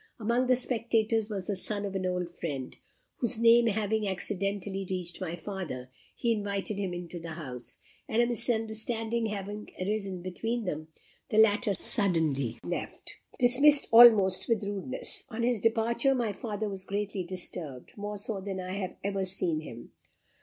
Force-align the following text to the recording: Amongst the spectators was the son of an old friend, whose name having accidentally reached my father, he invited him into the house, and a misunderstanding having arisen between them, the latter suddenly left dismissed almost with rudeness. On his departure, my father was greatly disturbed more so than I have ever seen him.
Amongst 0.19 0.47
the 0.47 0.55
spectators 0.55 1.29
was 1.29 1.45
the 1.45 1.55
son 1.55 1.85
of 1.85 1.93
an 1.93 2.07
old 2.07 2.27
friend, 2.31 2.75
whose 3.17 3.39
name 3.39 3.67
having 3.67 4.07
accidentally 4.07 4.83
reached 4.89 5.21
my 5.21 5.35
father, 5.35 5.91
he 6.15 6.31
invited 6.31 6.77
him 6.77 6.91
into 6.91 7.19
the 7.19 7.33
house, 7.33 7.77
and 8.09 8.19
a 8.19 8.25
misunderstanding 8.25 9.27
having 9.27 9.69
arisen 9.79 10.23
between 10.23 10.65
them, 10.65 10.87
the 11.29 11.37
latter 11.37 11.75
suddenly 11.75 12.57
left 12.63 13.17
dismissed 13.37 13.89
almost 13.91 14.49
with 14.49 14.63
rudeness. 14.63 15.25
On 15.29 15.43
his 15.43 15.61
departure, 15.61 16.15
my 16.15 16.33
father 16.33 16.67
was 16.67 16.83
greatly 16.83 17.23
disturbed 17.23 17.91
more 17.95 18.17
so 18.17 18.41
than 18.41 18.59
I 18.59 18.71
have 18.77 18.95
ever 19.03 19.23
seen 19.23 19.59
him. 19.59 19.91